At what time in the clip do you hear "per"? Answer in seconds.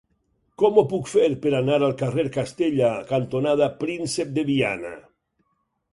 1.43-1.51